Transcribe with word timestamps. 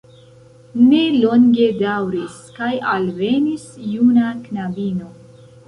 Ne 0.85 1.01
longe 1.15 1.67
daŭris 1.83 2.39
kaj 2.57 2.71
alvenis 2.95 3.69
juna 3.95 4.35
knabino. 4.49 5.15